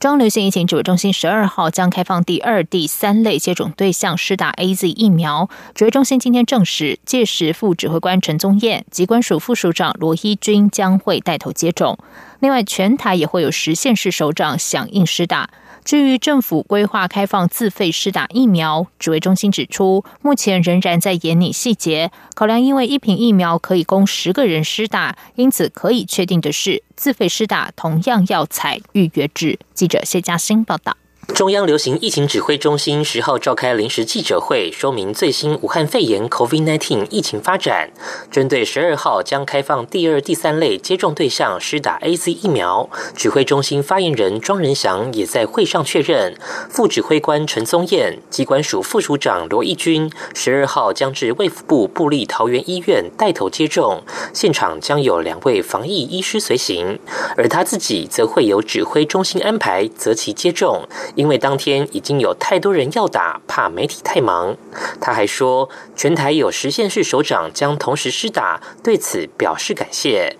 [0.00, 5.50] 中流行疫情指挥中心十二号将开放第二、第三类接种对象施打 A Z 疫苗。
[5.74, 11.98] 指挥中心今天证实，届时副指挥官陈宗彦、机关署副署长罗一军将会带头接种。
[12.38, 15.50] 另外，全台也会有十县市首长响应施打。
[15.88, 22.12] 至于政府规划开放自费施打疫苗，指挥中心指出，目前仍然在研拟细节。
[22.34, 29.58] 考量因为一瓶疫苗可以供十个人施打，因此可以确定的是，自费施打同样要采预约制。
[29.72, 30.94] 记者谢嘉欣报道。
[31.34, 37.90] 中央流行疫情指挥中心十号召开临时记者会，说明最新武汉肺炎 （COVID-19） 疫情发展。
[38.28, 46.34] 针对十二号将开放第二、第三类接种对象施打 A Z 疫苗，指挥中心发言人庄仁祥也在会上确认，
[46.68, 54.02] 副指挥官陈宗彦、机关署副署长罗义军十二号将至卫福部布立桃园医院带头接种，
[54.34, 56.98] 现场将有两位防疫医师随行，
[57.36, 60.88] 而他自己则会由指挥中心安排择期接种。
[61.18, 64.56] 因为当天已经有太多人要打，怕媒体太忙。
[65.00, 70.36] 他还说，全台有十县市首长将同时施打，对此表示感谢。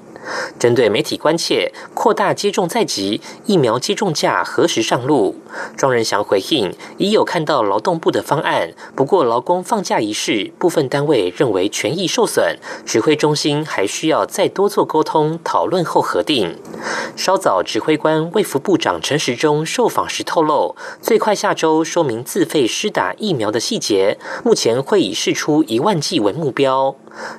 [0.59, 5.37] 针对媒体关切扩大接种在即，疫苗接种价何时上路？
[5.77, 16.57] 庄仁祥回应，已有看到劳动部的方案，不过劳工放假一事，部分单位认为权益受损，指挥中心还需要再多做沟通讨论后核定。
[17.17, 26.95] 稍早，指挥官卫福部长陈时中受访时透露，最快下周说明自费施打疫苗的细节，目前会以试出一万剂为目标。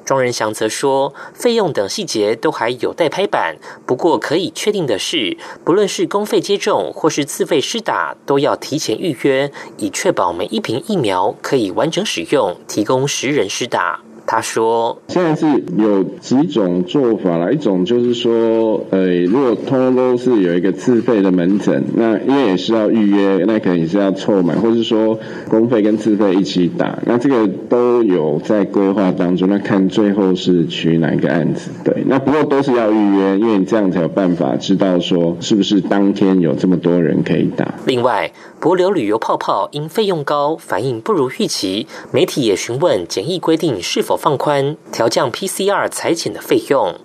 [0.06, 3.58] 庄仁祥则说，费用等细节都还有待拍板。
[3.86, 14.02] 不过可以确定的是，不论是公费接种或是自费施打，都要提前预约，以确保每一瓶疫苗可以完整使用，提供十人施打。
[14.32, 25.18] 他说：“现在是有几种做法啦，一种就是说，呃，如果通通都是有一个自费的门诊，那因为也是要预约，那可能也是要凑满，或是说
[25.50, 29.50] 公费跟自费一起打，那这个都有在规划当中。
[29.50, 37.74] 那看最后是取哪一个案子，对，那不过都是要预约，因为你这样才有办法知道说是不是当天有这么多人可以打。
[37.88, 47.00] 另外，博流旅游泡泡因费用高，反应不如预期，媒体也询问检疫规定是否。”放宽调降 PCR 裁剪的费用，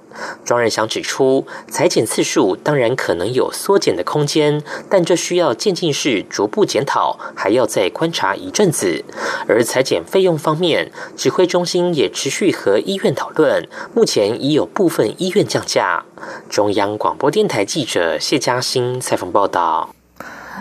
[0.44, 4.60] 庄仁祥指出，裁剪次数当然可能有缩减的空间，
[4.90, 9.04] 但这需要渐进式逐步检讨，还要再观察一阵子。
[9.46, 16.04] 而裁剪费用方面，指挥中心也持续和医院讨论，目前已有部分医院降价。
[16.50, 19.94] 中央广播电台记者谢嘉欣采访报道。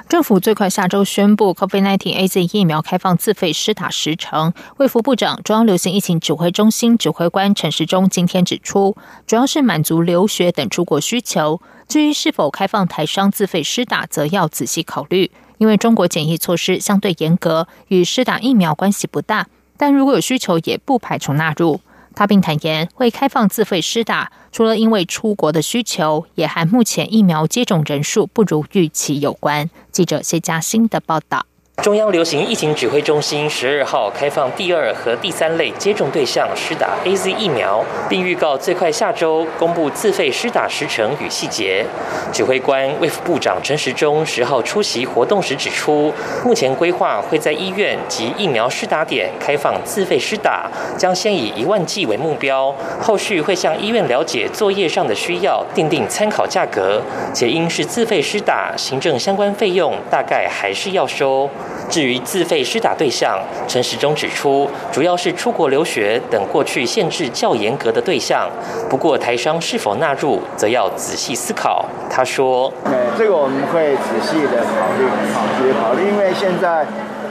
[0.09, 4.53] 政府最快下周宣布 COVID-19 A Z 疫苗开放自费施打时程。
[4.77, 8.95] 卫福部长、中央流行疫情指挥中心指挥官陈时中今天指出，
[9.25, 11.61] 主要是满足留学等出国需求。
[11.87, 19.47] 至于是否开放台商自费施打，则要仔细考虑，因为中国检疫措施相对严格，与施打疫苗关系不大。
[19.77, 21.81] 但如果有需求，也不排除纳入。
[22.15, 29.69] 他并坦言，会开放自费施打，除了因为出国的需求，也和目前疫苗接种人数不如预期有关。
[29.91, 31.45] 记者谢嘉欣的报道。
[31.81, 41.85] 中央流行疫情指挥中心十二号开放第二和第三类接种对象施打 A Z 疫苗，并预告最快下周公布自费施打时程与细节。
[42.31, 46.13] 指挥官卫副部长陈时中十号出席活动时指出，
[46.45, 57.01] 目前规划会在医院及疫苗施打点开放自费施打，将先以一万剂为目标，后续会向医院了解作业上的需要，定定参考价格。
[57.33, 61.49] 且因是自费施打，行政相关费用大概还是要收。
[61.89, 68.49] 至于自费施打对象，陈时中指出，主要是出国留学等过去限制较严格的对象。
[68.89, 71.85] 不过台商是否纳入，则要仔细思考。
[72.09, 76.85] 他说：“对，这个我们会仔细的考虑，好，仔细考虑，因为现在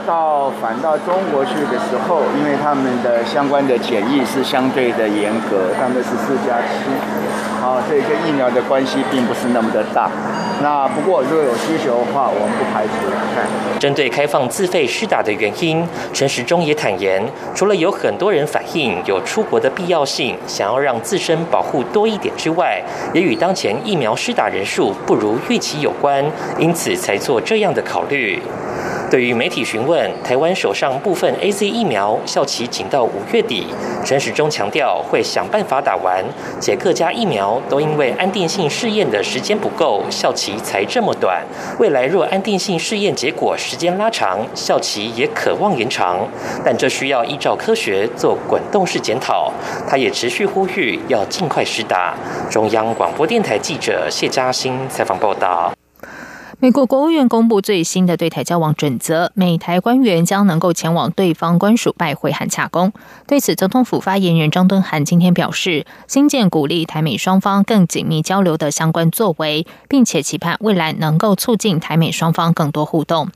[0.06, 6.92] 到返到中国去的时候，因为他们的相关的检疫是相对的严格，他们是四加七。”
[7.62, 10.10] 啊，所以跟疫苗的关系并不是那么的大。
[10.60, 12.92] 那不过如果有需求的话，我们不排除。
[13.78, 17.22] 针对开放自费施打的原因，陈时中也坦言，
[17.54, 22.80] 除了有很多人反映有出国的必要性，想要让自身保护多一点之外，
[23.12, 26.24] 也与当前疫苗施打人数不如预期有关，
[26.58, 28.40] 因此才做这样的考虑。
[29.12, 33.66] 对于媒体询问台湾手上部分 A Z 疫苗效期仅到五月底，
[34.02, 36.24] 陈时中强调会想办法打完，
[36.58, 41.44] 且各家疫苗都因为安定性试验的时间不够，效期才这么短。
[41.78, 46.26] 未来若安定性试验结果时间拉长，效期也渴望延长，
[46.64, 49.52] 但这需要依照科学做滚动式检讨。
[49.86, 52.14] 他也持续呼吁要尽快施打。
[52.50, 55.70] 中央广播电台记者谢嘉欣采访报道。
[56.62, 62.92] 美国国务院公布最新的对台交往准则，美台官员将能够前往对方官署拜会和洽公。
[63.26, 73.30] 对此，总统府发言人张敦涵今天表示，新建鼓励台美双方更紧密交流的相关作为，并且期盼未来能够促进台美双方更多互动。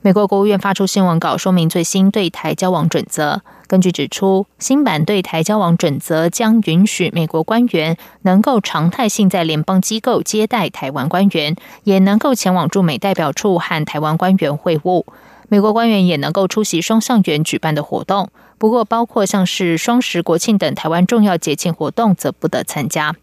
[0.00, 3.42] 美国国务院发出新闻稿，说明最新对台交往准则。
[3.66, 15.04] 根据指出，新版对台交往准则将允许美国官员能够常态性在联邦机构接待台湾官员，也能够前往驻美代表处和台湾官员会晤。
[15.48, 23.16] 美国官员也能够出席双向员举办的活动，不过包括像是双十国庆等台湾重要节庆活动，则不得参加。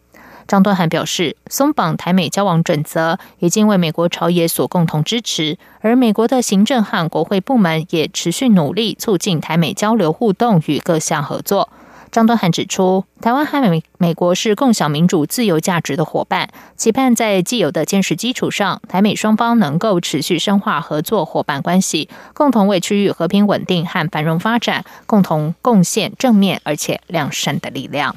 [0.48, 11.70] 张敦涵表示，松绑台美交往准则已经为美国朝野所共同支持，而美国的行政和国会部门也持续努力促进台美交流互动与各项合作。
[12.12, 16.48] 张敦涵指出，台湾和美美国是共享民主自由价值的伙伴，
[16.78, 28.16] 期盼在既有的坚实基础上，台美双方能够持续深化合作伙伴关系，共同为区域和平稳定和繁荣发展共同贡献正面而且良善的力量。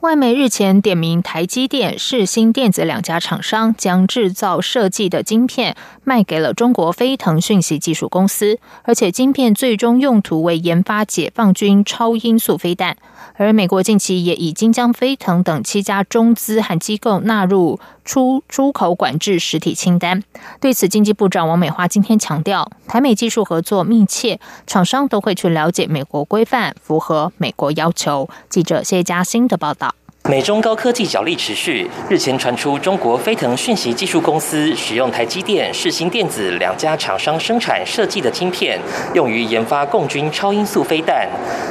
[0.00, 5.74] 外媒日前点名台积电、世新电子两家厂商将制造设计的晶片
[6.04, 12.96] 卖给了中国飞腾讯息技术公司，而且晶片最终用途为研发解放军超音速飞弹。
[13.34, 20.24] 而美国近期也已经将飞腾等七家中资和机构纳入出出口管制实体清单。
[20.60, 28.26] 对此，经济部长王美花今天强调，台美技术合作密切，厂商都会去了解美国规范，符合美国要求。
[28.48, 29.94] 记者谢佳欣的报道。
[30.28, 38.78] 美中高科技角力持续，日前传出中国飞腾讯息技术公司使用台积电、世新电子两家厂商生产设计的晶片，
[39.14, 41.26] 用于研发共军超音速飞弹。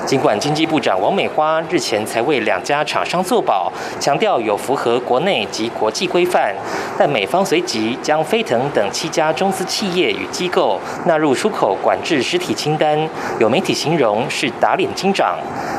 [0.07, 6.55] 尽管经济部长王美花日前才为两家厂商作保，强调有符合国内及国际规范，
[6.97, 13.07] 但美方随即将飞腾等七家中资企业与机构纳入出口管制实体清单，
[13.39, 15.37] 有媒体形容是打脸金掌。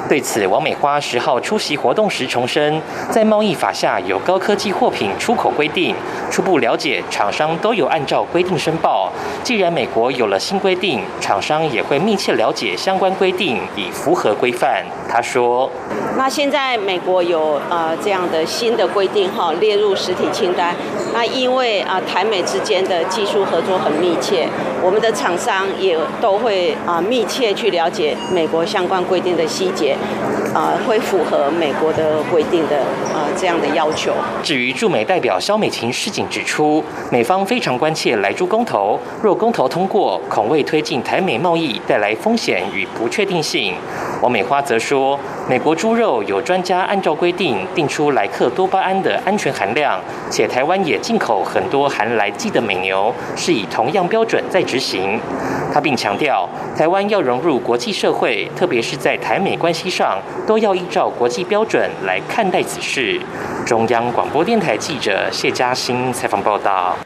[0.08, 2.67] 对此，王美花十号出席活动时重申。
[3.10, 5.94] 在贸易法下有高科技货品出口规定，
[6.30, 9.10] 初步了解厂商都有按照规定申报。
[9.42, 14.84] 既然美国有了新规定，厂商也会密切了解相关规定，以符合规范。
[15.08, 15.70] 他说
[16.16, 20.74] ：“那现在美国有呃这样的新的规定哈，列入实体清单。
[21.14, 24.46] 那因为啊台美之间的技术合作很密切，
[24.82, 29.96] 我们的厂商也都会啊密切去了解美国相关规定的细节。”
[30.54, 32.78] 啊，会符合美国的规定的
[33.14, 34.12] 啊这样的要求。
[34.42, 43.74] 至于驻美代表肖美琴市警指出，美方非常关切来猪公投，若公投通过，恐为推进台美贸易带来风险与不确定性。
[44.20, 45.18] 王美花则说，
[45.48, 55.20] 美国猪肉有专家按照规定定出莱克多巴胺的安全含量，且台湾也进口很多含来剂的美牛，是以同样标准在执行。
[55.72, 60.18] 他并强调，台湾要融入国际社会，特别是在台美关系上。
[60.46, 63.20] 都要依照国际标准来看待此事。
[63.66, 66.96] 中央广播电台记者谢嘉欣采访报道。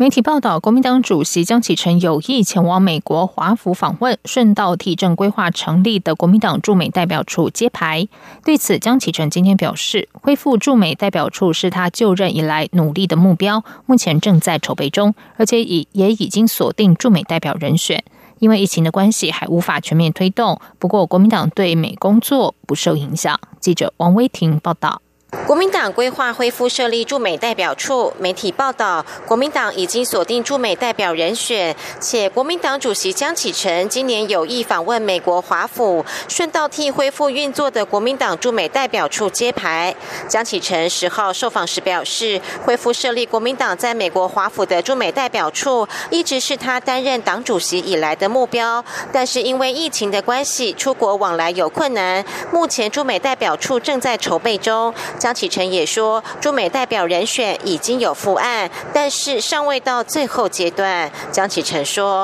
[0.00, 8.08] 媒体报道，国民党主席江启臣有意前往美国华府访问，顺道替正规划成立的国民党驻美代表处揭牌。
[8.42, 18.02] 对此，江启臣今天表示，恢复驻美代表处是他就任以来努力的目标，目前正在筹备中，而且已也已经锁定驻美代表人选。
[18.38, 20.58] 因为疫情的关系，还无法全面推动。
[20.78, 23.38] 不过，国民党对美工作不受影响。
[23.60, 25.02] 记者王威婷报道。
[25.46, 39.94] 国民党规划恢复设立驻美代表处，媒体报道，国民党已经锁定驻美代表人选，且国民党主席江启臣今年有意访问美国华府，顺道替恢复运作的国民党驻美代表处揭牌。
[40.28, 54.92] 江启臣十号受访时表示，恢复设立国民党在美国华府的驻美代表处，一直是他担任党主席以来的目标，但是因为疫情的关系，出国往来有困难，目前驻美代表处正在筹备中。
[55.20, 61.12] 江启臣也说，驻美代表人选已经有复案，但是尚未到最后阶段。
[61.30, 62.22] 江启臣说：“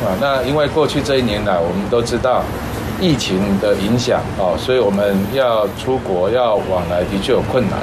[0.00, 2.42] 啊，那因为过去这一年来，我们都知道
[3.02, 7.78] 疫情的影响哦，所以我们要出国要往来的确有困难，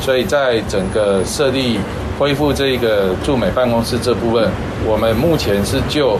[0.00, 1.78] 所以在整个设立
[2.18, 4.50] 恢复这个驻美办公室这部分，
[4.84, 6.18] 我们目前是就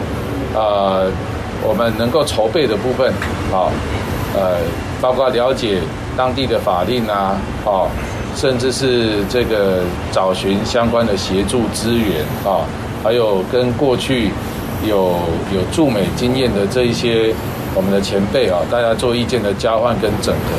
[0.55, 1.11] 呃
[1.61, 3.13] 我们能够筹备的部分，
[3.51, 3.69] 好，
[4.33, 4.59] 呃，
[5.01, 5.81] 包括了解
[6.21, 7.35] 当地的法令啊，
[7.65, 7.89] 哦，
[8.35, 12.61] 甚至是这个找寻相关的协助资源啊，
[13.03, 14.29] 还有跟过去
[14.85, 15.15] 有
[15.51, 17.33] 有驻美经验的这一些
[17.73, 20.51] 我们的前辈啊，大家做意见的交换跟整合。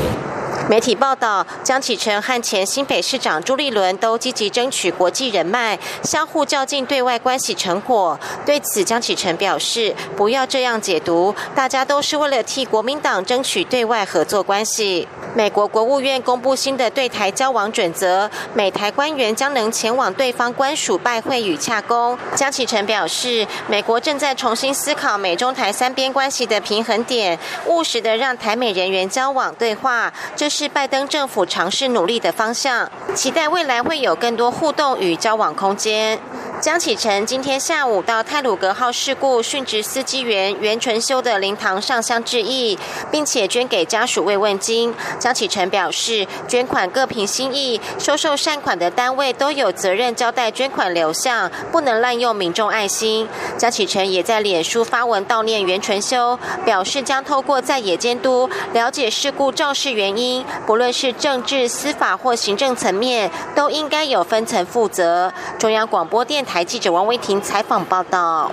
[0.68, 8.18] 媒体报道，江启臣和前新北市长朱立伦都积极争取国际人脉，相互较劲对外关系成果。
[8.44, 22.18] 对此，江启臣表示：“不要这样解读，大家都是为了替国民党争取对外合作关系。”美国国务院公布新的对台交往准则，美台官员将能前往对方官署拜会与洽公。
[22.34, 36.18] 江启臣表示：“美国正在重新思考美中台三边关系的平衡点，务实的让台美人员交往对话。”这是拜登政府尝试努力的方向，期待未来会有更多互动与交往空间。
[36.62, 42.78] 江启臣今天下午到泰鲁格号事故殉职司机员袁纯修的灵堂上香致意，
[43.10, 44.94] 并且捐给家属慰问金。
[45.18, 53.28] 江启臣表示，捐款各凭心意，收受善款的单位都有责任交代捐款流向，不能滥用民众爱心。
[53.58, 65.32] 江启臣也在脸书发文悼念袁纯修，表示将透过在野监督了解事故肇事原因，不论是政治、司法或行政层面，都应该有分层负责。
[65.58, 66.51] 中央广播电台。
[66.52, 68.52] 台记者王威婷采访报道：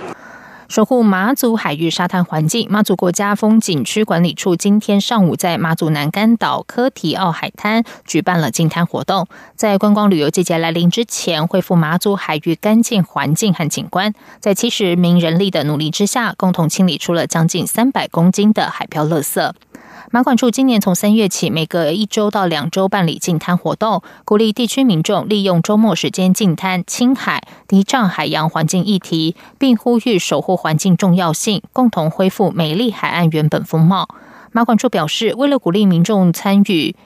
[0.70, 14.14] 守护马祖海域沙滩环境，马祖国家风景区管理处今天上午在马祖南干岛科提奥海滩举办了净滩活动，在观光旅游季节来临之前，恢复马祖海域干净环境和景观。
[14.40, 19.52] 在七十名人力的努力之下，共同清理出了将近三百公斤的海漂垃圾。
[20.12, 34.08] 马管处今年从三月起，每隔一周到两周办理净滩活动，鼓励地区民众利用周末时间净滩清海，提倡海洋环境议题，并呼吁守护环境重要性，共同恢复美丽海岸原本风貌。
[34.50, 36.96] 马管处表示，为了鼓励民众参与，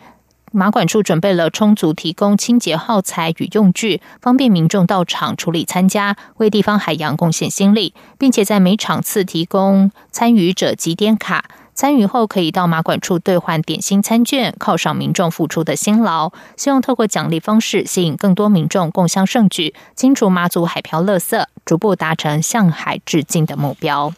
[0.51, 11.45] 马管处准备了充足提供清洁耗材与用具，方便民众到场处理参加，为地方海洋贡献心力，并且在每场次提供参与者几点卡。
[11.75, 16.31] 参与后可以到马管处兑换点心餐券，犒赏民众付出的辛劳。
[16.57, 24.13] 希望透过奖励方式，吸引更多民众共襄盛举，清除马祖海漂垃圾，逐步达成向海致敬的目标。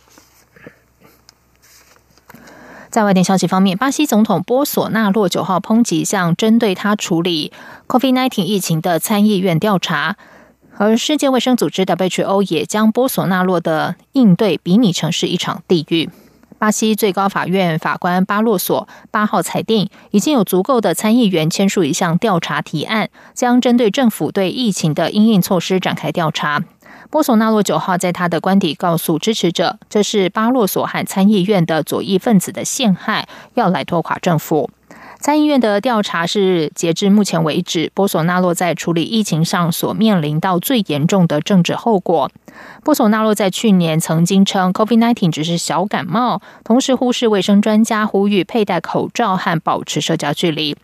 [2.90, 7.52] 在外电消息方面，巴西总统波索纳洛九号抨击向针对他处理
[7.88, 10.16] COVID-19 疫情的参议院调查，
[10.76, 16.10] 而世界卫生组织 WHO 也将波索纳洛的应对比拟成是一场地狱。
[16.58, 26.64] 巴西最高法院法官巴洛索八号裁定，已经有足够的参议员签署一项调查提案，将针对政府对疫情的应应措施展开调查。
[27.10, 34.70] 波索纳洛九号在他的官邸告诉支持者，这是巴洛索和参议院的左翼分子的陷害，要来拖垮政府。
[35.18, 42.30] 参议院的调查是截至目前为止，波索纳洛在处理疫情上所面临到最严重的政治后果。
[42.84, 50.76] 波索纳洛在去年曾经称 COVID-19 只是小感冒，同时忽视卫生专家呼吁佩戴口罩和保持社交距离。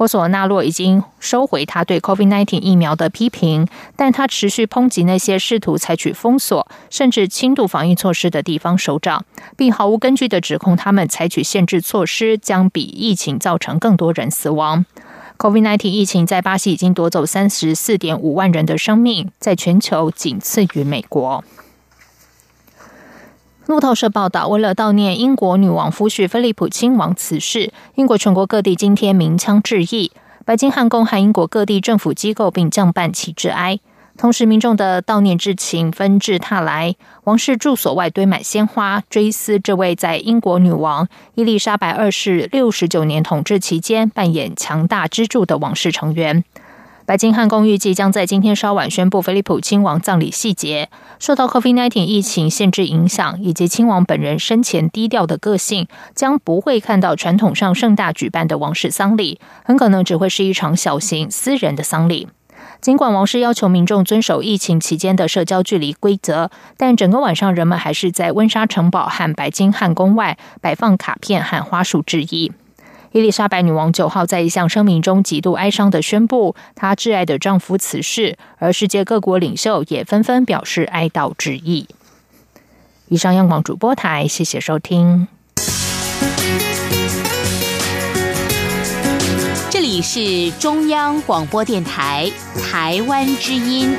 [0.00, 9.26] 波索纳洛已经收回他对 COVID-19 疫苗的批评，但他持续抨击那些试图采取封锁甚至轻度防疫措施的地方首长，
[9.58, 14.86] 并毫无根据的指控他们采取限制措施将比疫情造成更多人死亡。
[15.36, 21.44] COVID-19 疫情在巴西已经夺走三十四点五万人的生命，在全球仅次于美国。
[23.66, 30.10] 路透社报道，为了悼念英国女王夫婿菲利普亲王辞世，英国全国各地今天鸣枪致意。
[30.44, 33.78] 白金汉宫和英国各地政府机构并降半旗致哀。
[34.16, 46.44] 同时，民众的悼念之情纷至沓来，王室住所外堆满鲜花，追思这位在英国女王伊丽莎白二世六十九年统治期间扮演强大支柱的王室成员。
[47.10, 50.88] 白金汉宫预计将在今天稍晚宣布菲利普亲王葬礼细节。
[51.18, 62.28] 受到 COVID-19 疫情限制影响，以及亲王本人生前低调的个性，将不会看到传统上盛大举办的王室丧礼，很可能只会是一场小型私人的丧礼。
[62.80, 72.52] 尽管王室要求民众遵守疫情期间的社交距离规则，但整个晚上人们还是在温莎城堡和白金汉宫外摆放卡片和花束致意。
[73.12, 81.88] 伊丽莎白女王九号在一项声明中极度哀伤的宣布，她挚爱的丈夫辞世，而世界各国领袖也纷纷表示哀悼之意。
[83.08, 85.26] 以上，央广主播台，谢谢收听。
[89.70, 92.30] 这里是中央广播电台
[92.62, 93.96] 台湾之音。